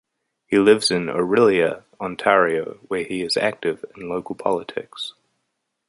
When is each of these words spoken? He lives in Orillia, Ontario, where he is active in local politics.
He 0.47 0.57
lives 0.57 0.89
in 0.89 1.05
Orillia, 1.09 1.83
Ontario, 1.99 2.79
where 2.87 3.03
he 3.03 3.21
is 3.21 3.37
active 3.37 3.85
in 3.95 4.09
local 4.09 4.33
politics. 4.33 5.13